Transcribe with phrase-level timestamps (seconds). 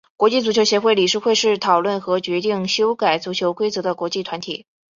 [0.17, 4.65] 国际足球协会理事会是讨论和决定修改足球规则的国际团体。